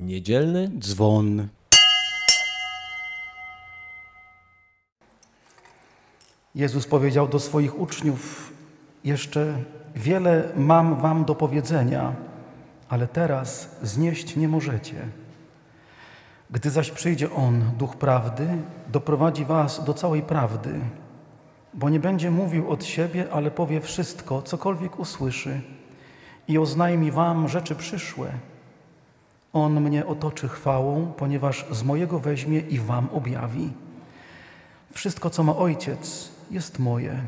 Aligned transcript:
Niedzielny 0.00 0.70
dzwon. 0.78 1.48
Jezus 6.54 6.86
powiedział 6.86 7.28
do 7.28 7.38
swoich 7.38 7.80
uczniów: 7.80 8.52
Jeszcze 9.04 9.54
wiele 9.96 10.52
mam 10.56 11.00
wam 11.00 11.24
do 11.24 11.34
powiedzenia, 11.34 12.14
ale 12.88 13.06
teraz 13.08 13.76
znieść 13.82 14.36
nie 14.36 14.48
możecie. 14.48 15.08
Gdy 16.50 16.70
zaś 16.70 16.90
przyjdzie 16.90 17.32
On, 17.32 17.70
Duch 17.78 17.96
Prawdy, 17.96 18.48
doprowadzi 18.88 19.44
was 19.44 19.84
do 19.84 19.94
całej 19.94 20.22
prawdy, 20.22 20.80
bo 21.74 21.88
nie 21.88 22.00
będzie 22.00 22.30
mówił 22.30 22.70
od 22.70 22.84
siebie, 22.84 23.26
ale 23.32 23.50
powie 23.50 23.80
wszystko, 23.80 24.42
cokolwiek 24.42 24.98
usłyszy 24.98 25.60
i 26.48 26.58
oznajmi 26.58 27.10
wam 27.10 27.48
rzeczy 27.48 27.74
przyszłe. 27.74 28.49
On 29.52 29.80
mnie 29.80 30.06
otoczy 30.06 30.48
chwałą, 30.48 31.12
ponieważ 31.16 31.66
z 31.70 31.82
mojego 31.82 32.18
weźmie 32.18 32.60
i 32.60 32.78
wam 32.78 33.08
objawi. 33.12 33.72
Wszystko, 34.92 35.30
co 35.30 35.42
ma 35.42 35.56
Ojciec, 35.56 36.28
jest 36.50 36.78
moje. 36.78 37.22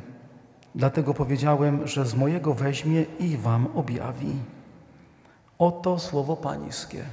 Dlatego 0.74 1.14
powiedziałem, 1.14 1.86
że 1.86 2.06
z 2.06 2.14
mojego 2.14 2.54
weźmie 2.54 3.04
i 3.18 3.36
wam 3.36 3.66
objawi. 3.74 4.34
Oto 5.58 5.98
słowo 5.98 6.36
Pańskie. 6.36 7.04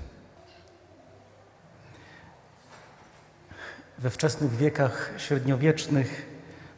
We 3.98 4.10
wczesnych 4.10 4.52
wiekach 4.52 5.14
średniowiecznych, 5.18 6.26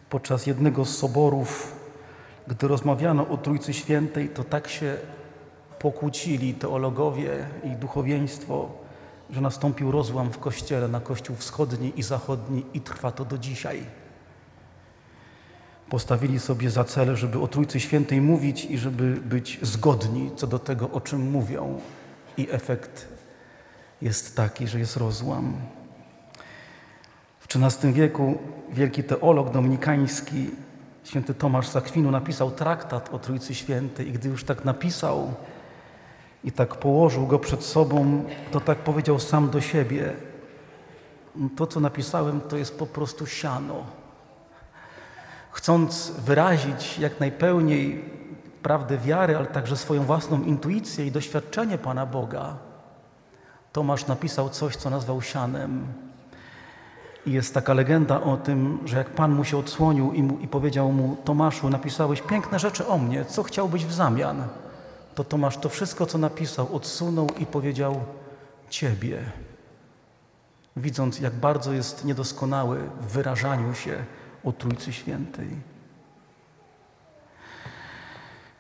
podczas 0.10 0.48
jednego 0.48 0.86
z 0.86 0.98
soborów, 0.98 1.76
gdy 2.48 2.68
rozmawiano 2.68 3.28
o 3.28 3.38
Trójcy 3.38 3.74
Świętej, 3.74 4.30
to 4.30 4.44
tak 4.44 4.68
się 4.68 4.98
pokłócili 5.82 6.54
teologowie 6.54 7.46
i 7.64 7.70
duchowieństwo, 7.70 8.70
że 9.30 9.42
nastąpił 9.42 9.92
rozłam 9.92 10.32
w 10.32 10.40
Kościele 10.40 10.88
na 10.88 11.00
Kościół 11.00 11.36
wschodni 11.36 11.94
i 11.96 12.04
zachodni 12.04 12.66
i 12.74 12.82
trwa 12.82 13.12
to 13.12 13.26
do 13.26 13.38
dzisiaj. 13.38 13.84
Postawili 15.90 16.40
sobie 16.40 16.70
za 16.70 16.84
cel, 16.84 17.16
żeby 17.16 17.40
o 17.40 17.48
Trójcy 17.48 17.80
Świętej 17.80 18.22
mówić 18.22 18.66
i 18.66 18.78
żeby 18.78 19.16
być 19.16 19.60
zgodni 19.62 20.32
co 20.36 20.48
do 20.48 20.60
tego, 20.60 20.90
o 20.92 21.02
czym 21.02 21.32
mówią. 21.32 21.80
I 22.38 22.48
efekt 22.52 23.08
jest 24.02 24.36
taki, 24.36 24.68
że 24.68 24.80
jest 24.80 24.98
rozłam. 24.98 25.54
W 27.40 27.56
XIII 27.56 27.94
wieku 27.94 28.38
wielki 28.70 29.04
teolog 29.04 29.52
dominikański, 29.52 30.50
święty 31.04 31.34
Tomasz 31.34 31.68
Zakwinu, 31.68 32.12
napisał 32.12 32.52
traktat 32.52 33.14
o 33.14 33.20
Trójcy 33.20 33.56
Świętej 33.56 34.08
i 34.08 34.12
gdy 34.12 34.30
już 34.30 34.44
tak 34.44 34.66
napisał 34.66 35.34
i 36.44 36.52
tak 36.52 36.76
położył 36.76 37.28
go 37.28 37.40
przed 37.40 37.64
sobą, 37.64 38.24
to 38.52 38.60
tak 38.60 38.78
powiedział 38.78 39.20
sam 39.20 39.50
do 39.50 39.62
siebie. 39.62 40.14
To, 41.56 41.68
co 41.68 41.80
napisałem, 41.80 42.42
to 42.42 42.58
jest 42.58 42.80
po 42.80 42.86
prostu 42.86 43.28
siano. 43.28 43.76
Chcąc 45.52 46.12
wyrazić 46.12 47.00
jak 47.00 47.20
najpełniej 47.20 48.06
prawdę 48.64 48.98
wiary, 48.98 49.38
ale 49.38 49.46
także 49.46 49.78
swoją 49.78 50.04
własną 50.04 50.44
intuicję 50.44 51.06
i 51.06 51.12
doświadczenie 51.12 51.78
Pana 51.78 52.06
Boga, 52.06 52.58
Tomasz 53.72 54.08
napisał 54.08 54.50
coś, 54.50 54.76
co 54.76 54.90
nazwał 54.90 55.22
sianem. 55.22 55.88
I 57.26 57.32
jest 57.32 57.54
taka 57.54 57.74
legenda 57.74 58.22
o 58.22 58.38
tym, 58.38 58.80
że 58.86 58.98
jak 58.98 59.10
Pan 59.10 59.32
mu 59.32 59.44
się 59.44 59.58
odsłonił 59.58 60.14
i, 60.14 60.24
mu, 60.24 60.40
i 60.40 60.48
powiedział 60.48 60.92
mu, 60.92 61.18
Tomaszu, 61.24 61.70
napisałeś 61.70 62.22
piękne 62.22 62.60
rzeczy 62.60 62.88
o 62.88 62.98
mnie, 62.98 63.26
co 63.26 63.44
chciałbyś 63.44 63.86
w 63.86 63.94
zamian? 63.94 64.44
To 65.16 65.24
Tomasz 65.24 65.58
to 65.58 65.70
wszystko, 65.70 66.06
co 66.06 66.18
napisał, 66.18 66.76
odsunął 66.76 67.28
i 67.40 67.46
powiedział 67.46 68.04
Ciebie. 68.70 69.32
Widząc, 70.76 71.20
jak 71.20 71.34
bardzo 71.34 71.74
jest 71.74 72.06
niedoskonały 72.06 72.90
w 73.02 73.06
wyrażaniu 73.06 73.74
się 73.74 74.06
o 74.44 74.52
Trójcy 74.52 74.94
Świętej. 74.94 75.48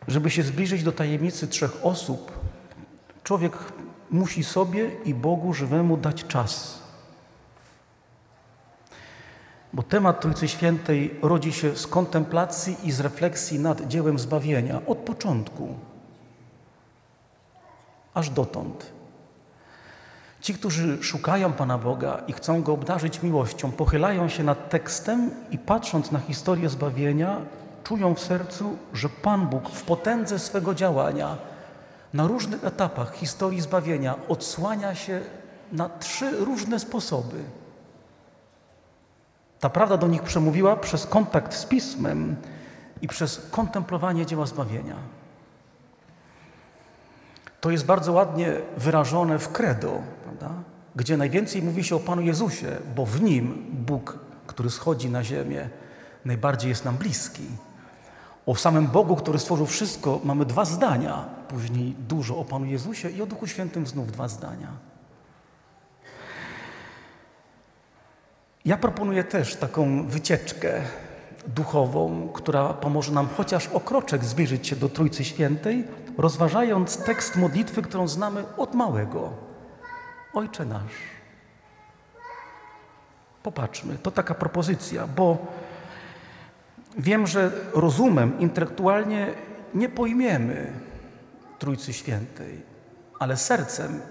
Żeby 0.08 0.30
się 0.30 0.44
zbliżyć 0.44 0.84
do 0.84 0.92
tajemnicy 0.92 1.48
trzech 1.48 1.86
osób, 1.86 2.32
człowiek 3.24 3.58
musi 4.10 4.44
sobie 4.44 4.92
i 5.06 5.14
Bogu 5.14 5.54
żywemu 5.54 5.98
dać 5.98 6.24
czas. 6.28 6.82
Bo 9.74 9.84
temat 9.84 10.22
Trójcy 10.22 10.48
Świętej 10.48 11.20
rodzi 11.22 11.54
się 11.54 11.78
z 11.78 11.88
kontemplacji 11.88 12.78
i 12.84 12.92
z 12.92 13.00
refleksji 13.00 13.60
nad 13.60 13.88
dziełem 13.88 14.20
zbawienia 14.20 14.82
od 14.86 14.98
początku 14.98 15.76
aż 18.14 18.30
dotąd. 18.30 18.92
Ci, 20.42 20.54
którzy 20.54 21.04
szukają 21.04 21.54
Pana 21.54 21.78
Boga 21.78 22.22
i 22.28 22.34
chcą 22.34 22.62
Go 22.62 22.74
obdarzyć 22.74 23.24
miłością, 23.24 23.72
pochylają 23.72 24.30
się 24.30 24.44
nad 24.44 24.70
tekstem 24.70 25.32
i 25.52 25.58
patrząc 25.58 26.12
na 26.12 26.20
historię 26.20 26.70
zbawienia, 26.70 27.38
czują 27.84 28.16
w 28.16 28.20
sercu, 28.20 28.78
że 28.94 29.10
Pan 29.10 29.48
Bóg 29.48 29.70
w 29.70 29.84
potędze 29.84 30.40
swego 30.40 30.74
działania 30.74 31.38
na 32.14 32.28
różnych 32.28 32.66
etapach 32.66 33.16
historii 33.16 33.62
zbawienia 33.62 34.16
odsłania 34.28 34.96
się 34.96 35.22
na 35.72 35.90
trzy 35.90 36.32
różne 36.32 36.80
sposoby. 36.80 37.44
Ta 39.60 39.70
prawda 39.70 39.98
do 39.98 40.08
nich 40.08 40.22
przemówiła 40.22 40.76
przez 40.76 41.06
kontakt 41.06 41.54
z 41.54 41.66
Pismem 41.66 42.36
i 43.02 43.08
przez 43.08 43.48
kontemplowanie 43.52 44.26
dzieła 44.26 44.46
zbawienia. 44.46 44.96
To 47.62 47.70
jest 47.70 47.86
bardzo 47.86 48.14
ładnie 48.14 48.54
wyrażone 48.78 49.40
w 49.40 49.52
credo, 49.52 50.02
prawda? 50.24 50.50
gdzie 50.96 51.18
najwięcej 51.18 51.64
mówi 51.64 51.84
się 51.84 51.96
o 51.96 52.00
Panu 52.00 52.22
Jezusie, 52.22 52.68
bo 52.96 53.06
w 53.06 53.22
Nim 53.22 53.66
Bóg, 53.72 54.20
który 54.48 54.70
schodzi 54.70 55.10
na 55.10 55.24
ziemię, 55.24 55.70
najbardziej 56.26 56.70
jest 56.70 56.86
nam 56.86 56.98
bliski. 56.98 57.44
O 58.46 58.56
samym 58.56 58.88
Bogu, 58.88 59.16
który 59.16 59.40
stworzył 59.40 59.66
wszystko, 59.66 60.20
mamy 60.24 60.46
dwa 60.46 60.66
zdania. 60.66 61.26
Później 61.48 61.96
dużo 62.08 62.38
o 62.38 62.46
Panu 62.46 62.66
Jezusie 62.66 63.10
i 63.10 63.22
o 63.22 63.26
Duchu 63.26 63.48
Świętym 63.48 63.88
znów 63.88 64.12
dwa 64.12 64.28
zdania. 64.28 64.68
Ja 68.66 68.78
proponuję 68.78 69.24
też 69.24 69.56
taką 69.56 70.08
wycieczkę 70.08 70.82
duchową, 71.48 72.30
która 72.34 72.74
pomoże 72.74 73.12
nam 73.12 73.28
chociaż 73.38 73.68
o 73.68 73.80
kroczek 73.80 74.24
zbliżyć 74.24 74.68
się 74.68 74.76
do 74.76 74.90
Trójcy 74.90 75.26
Świętej, 75.26 75.84
rozważając 76.18 76.98
tekst 76.98 77.36
modlitwy, 77.36 77.82
którą 77.82 78.08
znamy 78.08 78.44
od 78.58 78.74
małego. 78.74 79.34
Ojcze 80.34 80.66
nasz. 80.66 80.94
Popatrzmy, 83.44 83.98
to 83.98 84.12
taka 84.12 84.34
propozycja, 84.34 85.08
bo 85.08 85.38
wiem, 86.98 87.28
że 87.28 87.52
rozumem, 87.74 88.40
intelektualnie 88.40 89.28
nie 89.74 89.90
pojmiemy 89.90 90.74
Trójcy 91.60 91.94
Świętej, 91.94 92.62
ale 93.20 93.38
sercem 93.38 94.02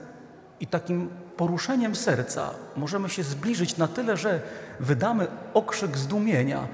i 0.61 0.67
takim 0.67 1.11
poruszeniem 1.37 1.97
serca 1.97 2.51
możemy 2.77 3.09
się 3.09 3.23
zbliżyć 3.23 3.77
na 3.77 3.89
tyle, 3.89 4.17
że 4.17 4.41
wydamy 4.81 5.27
okrzyk 5.55 5.97
zdumienia, 5.99 6.69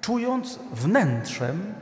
czując 0.00 0.58
wnętrzem, 0.72 1.74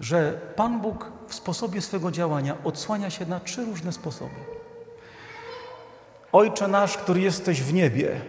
że 0.00 0.40
Pan 0.56 0.80
Bóg 0.80 1.12
w 1.28 1.34
sposobie 1.34 1.80
swego 1.80 2.10
działania 2.10 2.56
odsłania 2.64 3.10
się 3.10 3.26
na 3.26 3.40
trzy 3.40 3.64
różne 3.64 3.92
sposoby. 3.92 4.34
Ojcze 6.32 6.68
nasz, 6.68 6.96
który 6.96 7.20
jesteś 7.20 7.62
w 7.62 7.72
niebie, 7.72 8.20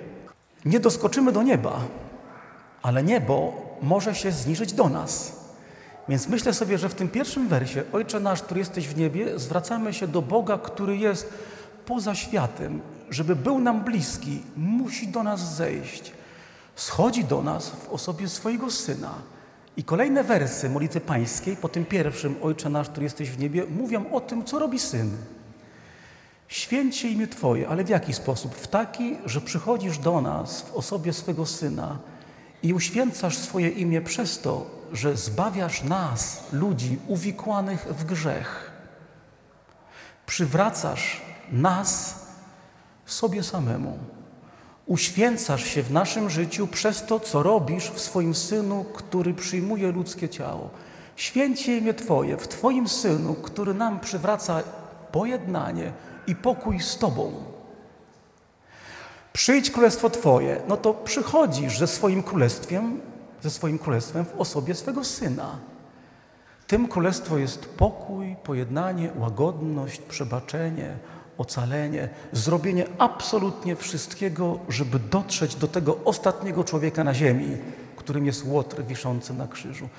nie 0.65 0.79
doskoczymy 0.79 1.31
do 1.31 1.43
nieba, 1.43 1.79
ale 2.81 3.03
niebo 3.03 3.53
może 3.81 4.15
się 4.15 4.31
zniżyć 4.31 4.73
do 4.73 4.89
nas. 4.89 5.41
Więc 6.09 6.27
myślę 6.27 6.53
sobie, 6.53 6.77
że 6.77 6.89
w 6.89 6.95
tym 6.95 7.09
pierwszym 7.09 7.47
wersie, 7.47 7.83
Ojcze 7.93 8.19
nasz, 8.19 8.41
który 8.41 8.59
jesteś 8.59 8.88
w 8.88 8.97
niebie, 8.97 9.39
zwracamy 9.39 9.93
się 9.93 10.07
do 10.07 10.21
Boga, 10.21 10.57
który 10.57 10.97
jest 10.97 11.33
poza 11.85 12.15
światem, 12.15 12.81
żeby 13.09 13.35
był 13.35 13.59
nam 13.59 13.83
bliski, 13.83 14.41
musi 14.56 15.07
do 15.07 15.24
nas 15.24 15.56
zejść. 15.56 16.12
Schodzi 16.75 17.24
do 17.24 17.41
nas 17.41 17.69
w 17.69 17.89
osobie 17.89 18.29
swojego 18.29 18.71
Syna. 18.71 19.13
I 19.77 19.83
kolejne 19.83 20.23
wersy 20.23 20.69
modlitwy 20.69 21.01
pańskiej, 21.01 21.57
po 21.57 21.69
tym 21.69 21.85
pierwszym, 21.85 22.35
Ojcze 22.41 22.69
nasz, 22.69 22.89
który 22.89 23.03
jesteś 23.03 23.29
w 23.29 23.39
niebie, 23.39 23.65
mówią 23.65 24.12
o 24.12 24.19
tym, 24.21 24.45
co 24.45 24.59
robi 24.59 24.79
Syn. 24.79 25.18
Święcie 26.47 27.09
imię 27.09 27.27
Twoje, 27.27 27.68
ale 27.68 27.83
w 27.83 27.89
jaki 27.89 28.13
sposób? 28.13 28.56
W 28.56 28.68
taki, 28.68 29.18
że 29.25 29.41
przychodzisz 29.41 29.97
do 29.97 30.21
nas 30.21 30.62
w 30.62 30.75
osobie 30.75 31.13
swego 31.13 31.45
Syna 31.45 31.97
i 32.63 32.73
uświęcasz 32.73 33.38
swoje 33.38 33.69
imię 33.69 34.01
przez 34.01 34.39
to, 34.39 34.65
że 34.94 35.18
zbawiasz 35.18 35.83
nas, 35.83 36.44
ludzi 36.51 37.00
uwikłanych 37.07 37.85
w 37.89 38.03
grzech. 38.03 38.71
Przywracasz 40.25 41.21
nas 41.51 42.25
sobie 43.06 43.44
samemu. 43.44 44.00
Uświęcasz 44.86 45.63
się 45.63 45.83
w 45.83 45.92
naszym 45.92 46.30
życiu 46.30 46.68
przez 46.68 47.06
to, 47.06 47.19
co 47.19 47.44
robisz 47.44 47.92
w 47.92 48.00
swoim 48.00 48.36
Synu, 48.36 48.86
który 48.94 49.33
przyjmuje 49.33 49.92
ludzkie 49.92 50.30
ciało. 50.30 50.69
Święcie 51.16 51.78
imię 51.78 51.94
Twoje 51.94 52.38
w 52.38 52.48
Twoim 52.48 52.88
Synu, 52.88 53.33
który 53.33 53.74
nam 53.74 54.00
przywraca 54.00 54.63
pojednanie 55.12 55.92
i 56.28 56.36
pokój 56.36 56.80
z 56.80 56.98
Tobą. 56.98 57.33
Przyjdź 59.33 59.72
królestwo 59.72 60.10
Twoje, 60.10 60.62
no 60.68 60.78
to 60.78 60.94
przychodzisz 60.94 61.80
ze 61.80 61.88
swoim 61.88 62.24
królestwem, 62.24 63.01
ze 63.42 63.50
swoim 63.50 63.80
królestwem 63.80 64.25
w 64.25 64.42
osobie 64.42 64.75
swego 64.75 65.04
Syna. 65.04 65.60
Tym 66.68 66.88
królestwo 66.88 67.38
jest 67.38 67.66
pokój, 67.66 68.36
pojednanie, 68.44 69.12
łagodność, 69.19 70.01
przebaczenie, 70.01 70.98
ocalenie, 71.38 72.10
zrobienie 72.31 72.86
absolutnie 72.98 73.75
wszystkiego, 73.75 74.60
żeby 74.69 75.00
dotrzeć 75.00 75.56
do 75.56 75.68
tego 75.68 75.98
ostatniego 76.06 76.63
człowieka 76.63 77.04
na 77.04 77.13
ziemi, 77.13 77.57
którym 77.95 78.25
jest 78.25 78.45
Łotr 78.48 78.83
wiszący 78.83 79.33
na 79.33 79.48
krzyżu. 79.48 79.89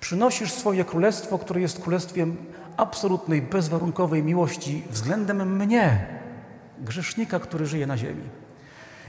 Przynosisz 0.00 0.52
swoje 0.52 0.84
królestwo, 0.84 1.38
które 1.38 1.60
jest 1.60 1.80
królestwem 1.80 2.36
absolutnej, 2.76 3.42
bezwarunkowej 3.42 4.22
miłości 4.22 4.82
względem 4.90 5.56
mnie, 5.56 6.06
grzesznika, 6.78 7.40
który 7.40 7.66
żyje 7.66 7.86
na 7.86 7.96
ziemi. 7.96 8.24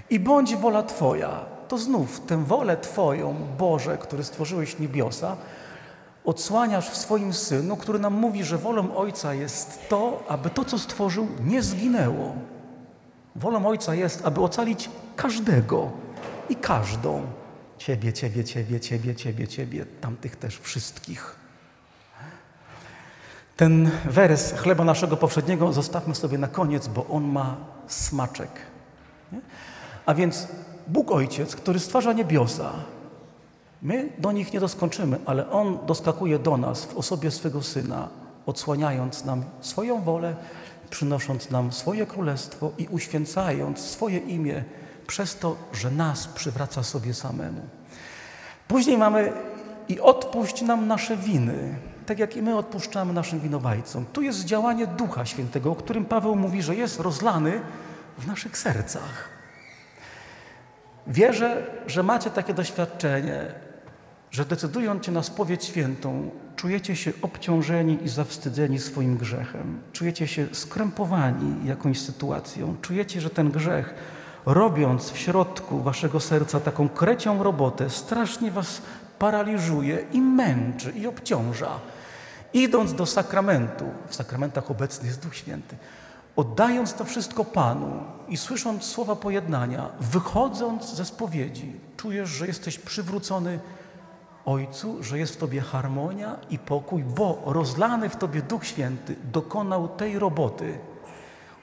I 0.09 0.19
bądź 0.19 0.55
wola 0.55 0.83
Twoja, 0.83 1.45
to 1.67 1.77
znów 1.77 2.19
tę 2.19 2.45
wolę 2.45 2.77
Twoją, 2.77 3.35
Boże, 3.57 3.97
który 3.97 4.23
stworzyłeś 4.23 4.79
niebiosa, 4.79 5.37
odsłaniasz 6.29 6.89
w 6.89 6.97
swoim 6.97 7.33
Synu, 7.33 7.77
który 7.77 7.99
nam 7.99 8.13
mówi, 8.13 8.43
że 8.43 8.57
wolą 8.57 8.95
Ojca 8.95 9.33
jest 9.33 9.89
to, 9.89 10.23
aby 10.27 10.49
to, 10.49 10.65
co 10.65 10.79
stworzył, 10.79 11.27
nie 11.43 11.63
zginęło. 11.63 12.35
Wolą 13.35 13.65
Ojca 13.65 13.95
jest, 13.95 14.25
aby 14.25 14.41
ocalić 14.41 14.89
każdego 15.15 15.91
i 16.49 16.55
każdą. 16.55 17.21
Ciebie, 17.77 18.13
Ciebie, 18.13 18.43
Ciebie, 18.43 18.79
Ciebie, 18.79 19.15
Ciebie, 19.15 19.47
Ciebie, 19.47 19.85
tamtych 20.01 20.35
też 20.35 20.57
wszystkich. 20.57 21.35
Ten 23.57 23.91
wers 24.05 24.53
chleba 24.53 24.83
naszego 24.83 25.17
powszedniego 25.17 25.73
zostawmy 25.73 26.15
sobie 26.15 26.37
na 26.37 26.47
koniec, 26.47 26.87
bo 26.87 27.05
on 27.07 27.23
ma 27.23 27.57
smaczek. 27.87 28.51
Nie? 29.31 29.41
A 30.05 30.13
więc 30.13 30.47
Bóg 30.87 31.11
Ojciec, 31.11 31.55
który 31.55 31.79
stwarza 31.79 32.13
niebiosa, 32.13 32.73
my 33.81 34.09
do 34.17 34.31
nich 34.31 34.53
nie 34.53 34.59
doskończymy, 34.59 35.19
ale 35.25 35.49
On 35.49 35.79
doskakuje 35.85 36.39
do 36.39 36.57
nas 36.57 36.85
w 36.85 36.97
osobie 36.97 37.31
swego 37.31 37.63
Syna, 37.63 38.09
odsłaniając 38.45 39.25
nam 39.25 39.43
swoją 39.61 40.01
wolę, 40.01 40.35
przynosząc 40.89 41.49
nam 41.49 41.71
swoje 41.71 42.05
królestwo 42.05 42.71
i 42.77 42.87
uświęcając 42.87 43.79
swoje 43.79 44.17
imię 44.17 44.63
przez 45.07 45.35
to, 45.35 45.55
że 45.73 45.91
nas 45.91 46.27
przywraca 46.27 46.83
sobie 46.83 47.13
samemu. 47.13 47.61
Później 48.67 48.97
mamy 48.97 49.33
i 49.89 49.99
odpuść 49.99 50.61
nam 50.61 50.87
nasze 50.87 51.17
winy, 51.17 51.75
tak 52.05 52.19
jak 52.19 52.37
i 52.37 52.41
my 52.41 52.57
odpuszczamy 52.57 53.13
naszym 53.13 53.39
winowajcom. 53.39 54.05
Tu 54.13 54.21
jest 54.21 54.45
działanie 54.45 54.87
Ducha 54.87 55.25
Świętego, 55.25 55.71
o 55.71 55.75
którym 55.75 56.05
Paweł 56.05 56.35
mówi, 56.35 56.61
że 56.61 56.75
jest 56.75 56.99
rozlany 56.99 57.61
w 58.17 58.27
naszych 58.27 58.57
sercach. 58.57 59.29
Wierzę, 61.07 61.67
że 61.87 62.03
macie 62.03 62.29
takie 62.29 62.53
doświadczenie, 62.53 63.45
że 64.31 64.45
decydując 64.45 65.05
się 65.05 65.11
na 65.11 65.23
spowiedź 65.23 65.65
świętą, 65.65 66.31
czujecie 66.55 66.95
się 66.95 67.11
obciążeni 67.21 68.03
i 68.03 68.09
zawstydzeni 68.09 68.79
swoim 68.79 69.17
grzechem. 69.17 69.81
Czujecie 69.93 70.27
się 70.27 70.47
skrępowani 70.51 71.67
jakąś 71.67 72.01
sytuacją. 72.01 72.75
Czujecie, 72.81 73.21
że 73.21 73.29
ten 73.29 73.51
grzech, 73.51 73.93
robiąc 74.45 75.09
w 75.09 75.17
środku 75.17 75.79
waszego 75.79 76.19
serca 76.19 76.59
taką 76.59 76.89
krecią 76.89 77.43
robotę, 77.43 77.89
strasznie 77.89 78.51
was 78.51 78.81
paraliżuje 79.19 80.05
i 80.13 80.21
męczy 80.21 80.91
i 80.91 81.07
obciąża. 81.07 81.79
Idąc 82.53 82.93
do 82.93 83.05
sakramentu, 83.05 83.85
w 84.07 84.15
sakramentach 84.15 84.71
obecny 84.71 85.07
jest 85.07 85.23
Duch 85.23 85.35
Święty, 85.35 85.77
oddając 86.35 86.93
to 86.93 87.05
wszystko 87.05 87.45
Panu 87.45 88.03
i 88.27 88.37
słysząc 88.37 88.83
słowa 88.83 89.15
pojednania, 89.15 89.89
wychodząc 89.99 90.95
ze 90.95 91.05
spowiedzi, 91.05 91.73
czujesz, 91.97 92.29
że 92.29 92.47
jesteś 92.47 92.79
przywrócony 92.79 93.59
Ojcu, 94.45 95.03
że 95.03 95.19
jest 95.19 95.33
w 95.33 95.37
Tobie 95.37 95.61
harmonia 95.61 96.35
i 96.49 96.59
pokój, 96.59 97.03
bo 97.03 97.41
rozlany 97.45 98.09
w 98.09 98.15
Tobie 98.15 98.41
Duch 98.41 98.65
Święty 98.65 99.15
dokonał 99.31 99.87
tej 99.87 100.19
roboty, 100.19 100.79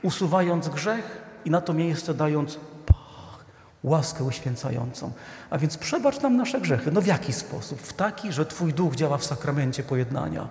usuwając 0.03 0.69
grzech 0.69 1.23
i 1.45 1.51
na 1.51 1.61
to 1.61 1.73
miejsce 1.73 2.15
dając 2.15 2.59
pach, 2.87 3.45
łaskę 3.85 4.25
uświęcającą. 4.25 5.13
A 5.51 5.59
więc 5.59 5.77
przebacz 5.77 6.21
nam 6.21 6.37
nasze 6.37 6.61
grzechy. 6.61 6.93
No 6.93 7.01
w 7.01 7.07
jaki 7.07 7.33
sposób? 7.33 7.81
W 7.81 7.93
taki, 7.93 8.33
że 8.33 8.47
Twój 8.47 8.73
Duch 8.73 8.95
działa 8.95 9.19
w 9.19 9.25
sakramencie 9.25 9.83
pojednania 9.83 10.49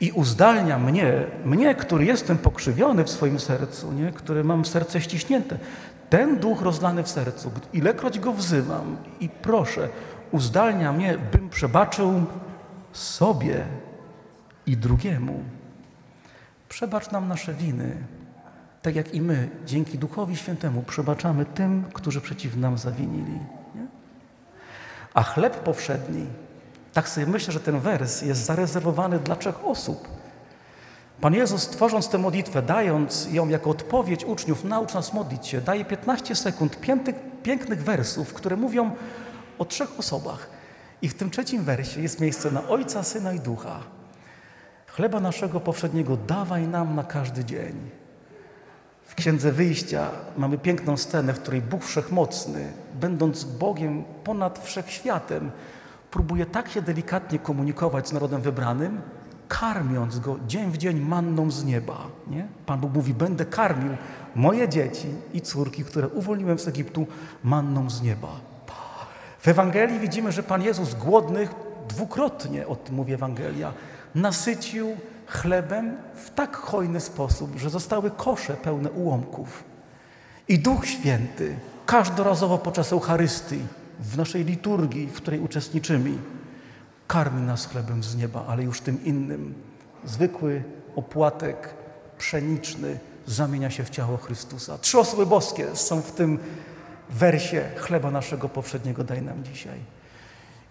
i 0.00 0.12
uzdalnia 0.12 0.78
mnie, 0.78 1.24
mnie, 1.44 1.74
który 1.74 2.04
jestem 2.04 2.38
pokrzywiony 2.38 3.04
w 3.04 3.10
swoim 3.10 3.40
sercu, 3.40 3.92
nie? 3.92 4.12
który 4.12 4.44
mam 4.44 4.64
serce 4.64 5.00
ściśnięte. 5.00 5.58
Ten 6.10 6.38
duch 6.38 6.62
rozlany 6.62 7.02
w 7.02 7.08
sercu, 7.08 7.50
ilekroć 7.72 8.18
go 8.18 8.32
wzywam 8.32 8.96
i 9.20 9.28
proszę, 9.28 9.88
uzdalnia 10.30 10.92
mnie, 10.92 11.18
bym 11.32 11.48
przebaczył 11.48 12.24
sobie 12.92 13.64
i 14.66 14.76
drugiemu. 14.76 15.44
Przebacz 16.68 17.10
nam 17.10 17.28
nasze 17.28 17.54
winy, 17.54 17.96
tak 18.82 18.96
jak 18.96 19.14
i 19.14 19.20
my, 19.20 19.48
dzięki 19.66 19.98
Duchowi 19.98 20.36
Świętemu, 20.36 20.82
przebaczamy 20.82 21.44
tym, 21.44 21.84
którzy 21.92 22.20
przeciw 22.20 22.56
nam 22.56 22.78
zawinili. 22.78 23.38
Nie? 23.74 23.86
A 25.14 25.22
chleb 25.22 25.56
powszedni 25.56 26.26
tak 26.92 27.08
sobie 27.08 27.26
myślę, 27.26 27.52
że 27.52 27.60
ten 27.60 27.80
wers 27.80 28.22
jest 28.22 28.44
zarezerwowany 28.44 29.18
dla 29.18 29.36
trzech 29.36 29.64
osób. 29.64 30.08
Pan 31.20 31.34
Jezus, 31.34 31.68
tworząc 31.68 32.08
tę 32.08 32.18
modlitwę, 32.18 32.62
dając 32.62 33.28
ją 33.32 33.48
jako 33.48 33.70
odpowiedź 33.70 34.24
uczniów, 34.24 34.64
naucz 34.64 34.94
nas 34.94 35.12
modlić 35.12 35.46
się, 35.46 35.60
daje 35.60 35.84
15 35.84 36.34
sekund 36.34 36.80
pięknych, 36.80 37.16
pięknych 37.42 37.84
wersów, 37.84 38.34
które 38.34 38.56
mówią 38.56 38.90
o 39.58 39.64
trzech 39.64 39.98
osobach. 39.98 40.50
I 41.02 41.08
w 41.08 41.14
tym 41.14 41.30
trzecim 41.30 41.64
wersie 41.64 42.02
jest 42.02 42.20
miejsce 42.20 42.50
na 42.50 42.68
Ojca, 42.68 43.02
Syna 43.02 43.32
i 43.32 43.40
Ducha. 43.40 43.80
Chleba 44.86 45.20
naszego 45.20 45.60
powszedniego 45.60 46.16
dawaj 46.16 46.68
nam 46.68 46.94
na 46.94 47.04
każdy 47.04 47.44
dzień. 47.44 47.90
W 49.02 49.14
Księdze 49.14 49.52
Wyjścia 49.52 50.10
mamy 50.36 50.58
piękną 50.58 50.96
scenę, 50.96 51.32
w 51.34 51.40
której 51.40 51.62
Bóg 51.62 51.84
Wszechmocny, 51.84 52.72
będąc 53.00 53.44
Bogiem 53.44 54.04
ponad 54.24 54.58
wszechświatem, 54.58 55.50
próbuje 56.10 56.46
tak 56.46 56.68
się 56.68 56.82
delikatnie 56.82 57.38
komunikować 57.38 58.08
z 58.08 58.12
narodem 58.12 58.42
wybranym, 58.42 59.00
karmiąc 59.48 60.18
go 60.18 60.36
dzień 60.46 60.70
w 60.70 60.78
dzień 60.78 61.00
manną 61.00 61.50
z 61.50 61.64
nieba. 61.64 62.06
Nie? 62.26 62.48
Pan 62.66 62.80
Bóg 62.80 62.94
mówi, 62.94 63.14
będę 63.14 63.44
karmił 63.44 63.96
moje 64.34 64.68
dzieci 64.68 65.08
i 65.34 65.40
córki, 65.40 65.84
które 65.84 66.08
uwolniłem 66.08 66.58
z 66.58 66.68
Egiptu, 66.68 67.06
manną 67.44 67.90
z 67.90 68.02
nieba. 68.02 68.28
W 69.38 69.48
Ewangelii 69.48 70.00
widzimy, 70.00 70.32
że 70.32 70.42
Pan 70.42 70.62
Jezus 70.62 70.94
głodnych 70.94 71.50
dwukrotnie, 71.88 72.64
mówi 72.90 73.12
Ewangelia, 73.12 73.72
nasycił 74.14 74.96
chlebem 75.26 75.96
w 76.14 76.30
tak 76.30 76.56
hojny 76.56 77.00
sposób, 77.00 77.56
że 77.56 77.70
zostały 77.70 78.10
kosze 78.10 78.54
pełne 78.54 78.90
ułomków. 78.90 79.64
I 80.48 80.58
Duch 80.58 80.86
Święty 80.86 81.56
każdorazowo 81.86 82.58
podczas 82.58 82.92
Eucharystii 82.92 83.60
w 84.00 84.16
naszej 84.16 84.44
liturgii, 84.44 85.06
w 85.06 85.16
której 85.16 85.40
uczestniczymy, 85.40 86.10
karmi 87.06 87.42
nas 87.42 87.66
chlebem 87.66 88.02
z 88.02 88.16
nieba, 88.16 88.44
ale 88.48 88.62
już 88.62 88.80
tym 88.80 89.04
innym. 89.04 89.54
Zwykły 90.04 90.62
opłatek 90.96 91.74
pszeniczny 92.18 92.98
zamienia 93.26 93.70
się 93.70 93.84
w 93.84 93.90
ciało 93.90 94.16
Chrystusa. 94.16 94.78
Trzy 94.78 94.98
osoby 94.98 95.26
boskie 95.26 95.76
są 95.76 96.02
w 96.02 96.12
tym 96.12 96.38
wersie 97.10 97.64
chleba 97.76 98.10
naszego 98.10 98.48
powszedniego 98.48 99.04
daj 99.04 99.22
nam 99.22 99.44
dzisiaj. 99.44 99.78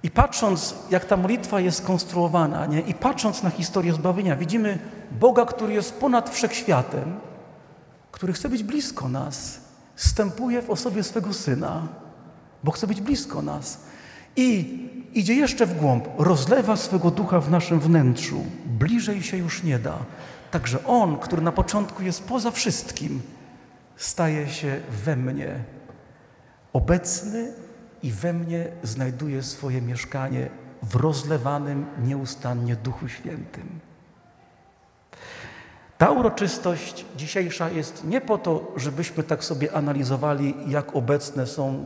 I 0.03 0.11
patrząc, 0.11 0.75
jak 0.89 1.05
ta 1.05 1.17
modlitwa 1.17 1.59
jest 1.59 1.85
konstruowana, 1.85 2.65
nie? 2.65 2.81
i 2.81 2.93
patrząc 2.93 3.43
na 3.43 3.49
historię 3.49 3.93
zbawienia, 3.93 4.35
widzimy 4.35 4.79
Boga, 5.11 5.45
który 5.45 5.73
jest 5.73 5.99
ponad 5.99 6.29
wszechświatem, 6.29 7.19
który 8.11 8.33
chce 8.33 8.49
być 8.49 8.63
blisko 8.63 9.09
nas, 9.09 9.59
wstępuje 9.95 10.61
w 10.61 10.69
osobie 10.69 11.03
swego 11.03 11.33
Syna, 11.33 11.87
bo 12.63 12.71
chce 12.71 12.87
być 12.87 13.01
blisko 13.01 13.41
nas. 13.41 13.79
I 14.35 14.79
idzie 15.13 15.33
jeszcze 15.33 15.65
w 15.65 15.77
głąb, 15.77 16.07
rozlewa 16.17 16.75
swego 16.75 17.11
ducha 17.11 17.39
w 17.39 17.51
naszym 17.51 17.79
wnętrzu. 17.79 18.45
Bliżej 18.65 19.23
się 19.23 19.37
już 19.37 19.63
nie 19.63 19.79
da. 19.79 19.97
Także 20.51 20.85
On, 20.85 21.17
który 21.17 21.41
na 21.41 21.51
początku 21.51 22.03
jest 22.03 22.23
poza 22.23 22.51
wszystkim, 22.51 23.21
staje 23.95 24.49
się 24.49 24.81
we 25.05 25.15
mnie 25.15 25.63
obecny 26.77 27.53
i 28.03 28.11
we 28.11 28.33
mnie 28.33 28.67
znajduje 28.83 29.43
swoje 29.43 29.81
mieszkanie 29.81 30.49
w 30.83 30.95
rozlewanym 30.95 31.85
nieustannie 32.03 32.75
Duchu 32.75 33.07
Świętym. 33.07 33.79
Ta 35.97 36.11
uroczystość 36.11 37.05
dzisiejsza 37.15 37.69
jest 37.69 38.03
nie 38.03 38.21
po 38.21 38.37
to, 38.37 38.71
żebyśmy 38.75 39.23
tak 39.23 39.43
sobie 39.43 39.73
analizowali, 39.73 40.55
jak 40.67 40.95
obecne 40.95 41.47
są 41.47 41.85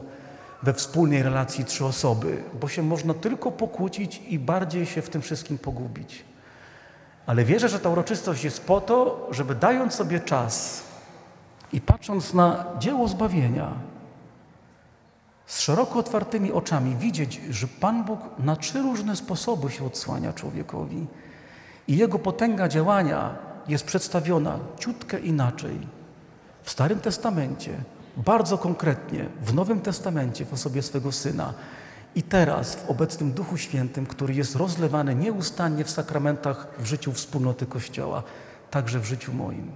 we 0.63 0.73
wspólnej 0.73 1.23
relacji 1.23 1.65
trzy 1.65 1.85
osoby, 1.85 2.43
bo 2.61 2.67
się 2.67 2.83
można 2.83 3.13
tylko 3.13 3.51
pokłócić 3.51 4.21
i 4.27 4.39
bardziej 4.39 4.85
się 4.85 5.01
w 5.01 5.09
tym 5.09 5.21
wszystkim 5.21 5.57
pogubić. 5.57 6.25
Ale 7.25 7.45
wierzę, 7.45 7.69
że 7.69 7.79
ta 7.79 7.89
uroczystość 7.89 8.43
jest 8.43 8.65
po 8.65 8.81
to, 8.81 9.27
żeby 9.31 9.55
dając 9.55 9.93
sobie 9.93 10.19
czas 10.19 10.83
i 11.73 11.81
patrząc 11.81 12.33
na 12.33 12.65
dzieło 12.79 13.07
zbawienia, 13.07 13.90
z 15.51 15.59
szeroko 15.59 15.99
otwartymi 15.99 16.51
oczami 16.51 16.95
widzieć, 16.95 17.41
że 17.49 17.67
Pan 17.67 18.03
Bóg 18.03 18.19
na 18.39 18.55
trzy 18.55 18.81
różne 18.81 19.15
sposoby 19.15 19.71
się 19.71 19.85
odsłania 19.85 20.33
człowiekowi 20.33 21.07
i 21.87 21.97
Jego 21.97 22.19
potęga 22.19 22.67
działania 22.67 23.35
jest 23.67 23.85
przedstawiona 23.85 24.59
ciutkę 24.79 25.19
inaczej 25.19 25.79
w 26.63 26.71
Starym 26.71 26.99
Testamencie, 26.99 27.71
bardzo 28.17 28.57
konkretnie 28.57 29.25
w 29.41 29.53
Nowym 29.53 29.81
Testamencie 29.81 30.45
w 30.45 30.53
osobie 30.53 30.81
swego 30.81 31.11
Syna 31.11 31.53
i 32.15 32.23
teraz 32.23 32.75
w 32.75 32.89
obecnym 32.89 33.31
Duchu 33.31 33.57
Świętym, 33.57 34.05
który 34.05 34.33
jest 34.33 34.55
rozlewany 34.55 35.15
nieustannie 35.15 35.83
w 35.83 35.89
sakramentach 35.89 36.67
w 36.77 36.85
życiu 36.85 37.13
wspólnoty 37.13 37.65
Kościoła, 37.65 38.23
także 38.69 38.99
w 38.99 39.05
życiu 39.05 39.33
moim. 39.33 39.71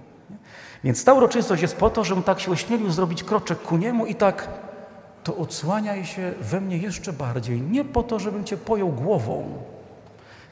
Więc 0.84 1.04
ta 1.04 1.12
uroczystość 1.12 1.62
jest 1.62 1.76
po 1.76 1.90
to, 1.90 2.04
żebym 2.04 2.22
tak 2.22 2.40
się 2.40 2.50
ośmielił 2.50 2.90
zrobić 2.90 3.24
kroczek 3.24 3.62
ku 3.62 3.76
Niemu 3.76 4.06
i 4.06 4.14
tak 4.14 4.65
to 5.26 5.36
odsłaniaj 5.36 6.04
się 6.04 6.32
we 6.40 6.60
mnie 6.60 6.78
jeszcze 6.78 7.12
bardziej. 7.12 7.60
Nie 7.60 7.84
po 7.84 8.02
to, 8.02 8.18
żebym 8.18 8.44
Cię 8.44 8.56
pojął 8.56 8.88
głową. 8.88 9.58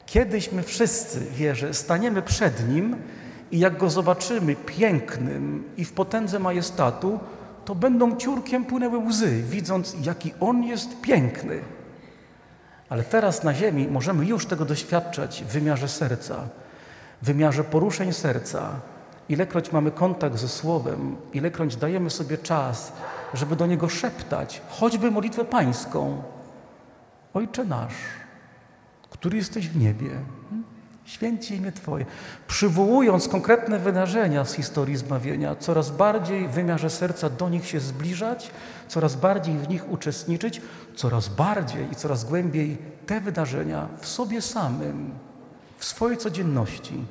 Kiedyś 0.05 0.51
my 0.51 0.63
wszyscy, 0.63 1.19
wierzę, 1.19 1.73
staniemy 1.73 2.21
przed 2.21 2.69
Nim 2.69 2.95
i 3.51 3.59
jak 3.59 3.77
Go 3.77 3.89
zobaczymy 3.89 4.55
pięknym 4.55 5.63
i 5.77 5.85
w 5.85 5.93
potędze 5.93 6.39
majestatu, 6.39 7.19
to 7.65 7.75
będą 7.75 8.15
ciurkiem 8.15 8.65
płynęły 8.65 8.97
łzy, 8.97 9.43
widząc, 9.43 9.95
jaki 10.01 10.33
On 10.39 10.63
jest 10.63 11.01
piękny. 11.01 11.59
Ale 12.89 13.03
teraz 13.03 13.43
na 13.43 13.53
ziemi 13.53 13.87
możemy 13.87 14.25
już 14.25 14.45
tego 14.45 14.65
doświadczać 14.65 15.43
w 15.43 15.47
wymiarze 15.47 15.87
serca, 15.87 16.35
w 17.21 17.25
wymiarze 17.25 17.63
poruszeń 17.63 18.13
serca. 18.13 18.79
Ilekroć 19.29 19.71
mamy 19.71 19.91
kontakt 19.91 20.37
ze 20.37 20.47
Słowem, 20.47 21.15
ilekroć 21.33 21.75
dajemy 21.75 22.09
sobie 22.09 22.37
czas, 22.37 22.93
żeby 23.33 23.55
do 23.55 23.65
Niego 23.65 23.89
szeptać, 23.89 24.61
choćby 24.69 25.11
modlitwę 25.11 25.45
pańską. 25.45 26.23
Ojcze 27.33 27.65
nasz, 27.65 27.93
który 29.09 29.37
jesteś 29.37 29.69
w 29.69 29.77
niebie, 29.77 30.09
święci 31.05 31.55
imię 31.55 31.71
Twoje. 31.71 32.05
Przywołując 32.47 33.27
konkretne 33.27 33.79
wydarzenia 33.79 34.45
z 34.45 34.53
historii 34.53 34.97
zbawienia, 34.97 35.55
coraz 35.55 35.91
bardziej 35.91 36.47
w 36.47 36.51
wymiarze 36.51 36.89
serca 36.89 37.29
do 37.29 37.49
nich 37.49 37.67
się 37.67 37.79
zbliżać, 37.79 38.51
coraz 38.87 39.15
bardziej 39.15 39.57
w 39.57 39.69
nich 39.69 39.91
uczestniczyć, 39.91 40.61
coraz 40.95 41.29
bardziej 41.29 41.91
i 41.91 41.95
coraz 41.95 42.23
głębiej 42.25 42.77
te 43.05 43.21
wydarzenia 43.21 43.87
w 43.99 44.07
sobie 44.07 44.41
samym, 44.41 45.11
w 45.77 45.85
swojej 45.85 46.17
codzienności 46.17 47.05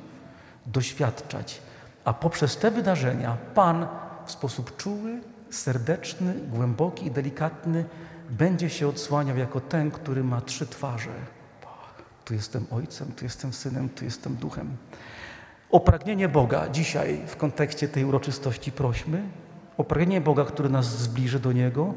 doświadczać. 0.65 1.61
A 2.05 2.13
poprzez 2.13 2.57
te 2.57 2.71
wydarzenia 2.71 3.37
Pan 3.55 3.87
w 4.25 4.31
sposób 4.31 4.77
czuły, 4.77 5.21
serdeczny, 5.49 6.33
głęboki 6.33 7.05
i 7.05 7.11
delikatny 7.11 7.85
będzie 8.29 8.69
się 8.69 8.87
odsłaniał 8.87 9.37
jako 9.37 9.59
ten, 9.59 9.91
który 9.91 10.23
ma 10.23 10.41
trzy 10.41 10.67
twarze. 10.67 11.11
Tu 12.25 12.33
jestem 12.33 12.65
Ojcem, 12.71 13.11
tu 13.15 13.25
jestem 13.25 13.53
Synem, 13.53 13.89
tu 13.89 14.05
jestem 14.05 14.35
Duchem. 14.35 14.77
O 15.71 15.79
pragnienie 15.79 16.29
Boga 16.29 16.69
dzisiaj 16.69 17.21
w 17.27 17.35
kontekście 17.35 17.87
tej 17.87 18.05
uroczystości 18.05 18.71
prośmy, 18.71 19.23
o 19.77 19.83
pragnienie 19.83 20.21
Boga, 20.21 20.45
który 20.45 20.69
nas 20.69 20.85
zbliży 20.85 21.39
do 21.39 21.51
Niego, 21.51 21.93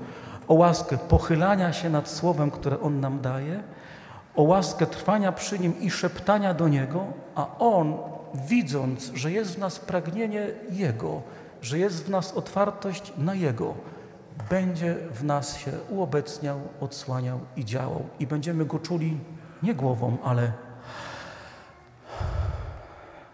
o 0.48 0.54
łaskę 0.54 0.98
pochylania 0.98 1.72
się 1.72 1.90
nad 1.90 2.08
Słowem, 2.08 2.50
które 2.50 2.80
On 2.80 3.00
nam 3.00 3.20
daje, 3.20 3.62
o 4.36 4.42
łaskę 4.42 4.86
trwania 4.86 5.32
przy 5.32 5.58
Nim 5.58 5.80
i 5.80 5.90
szeptania 5.90 6.54
do 6.54 6.68
Niego, 6.68 7.06
a 7.34 7.58
On, 7.58 7.98
widząc, 8.46 9.12
że 9.14 9.32
jest 9.32 9.54
w 9.54 9.58
nas 9.58 9.78
pragnienie 9.78 10.46
Jego, 10.70 11.22
że 11.62 11.78
jest 11.78 12.04
w 12.04 12.10
nas 12.10 12.32
otwartość 12.32 13.12
na 13.18 13.34
Jego, 13.34 13.74
będzie 14.50 14.96
w 15.12 15.24
nas 15.24 15.56
się 15.56 15.72
uobecniał, 15.88 16.60
odsłaniał 16.80 17.40
i 17.56 17.64
działał 17.64 18.04
i 18.18 18.26
będziemy 18.26 18.64
Go 18.64 18.78
czuli 18.78 19.18
nie 19.62 19.74
głową, 19.74 20.16
ale 20.24 20.52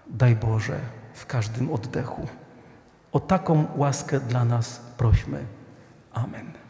daj 0.06 0.37
Boże 0.37 0.80
w 1.14 1.26
każdym 1.26 1.73
oddechu. 1.73 2.26
O 3.12 3.20
taką 3.20 3.66
łaskę 3.76 4.20
dla 4.20 4.44
nas 4.44 4.80
prośmy. 4.96 5.44
Amen. 6.12 6.63